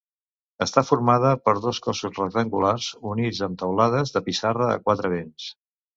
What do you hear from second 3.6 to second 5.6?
teulades de pissarra a quatre vents.